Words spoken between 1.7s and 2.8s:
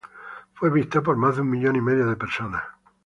y medio de personas.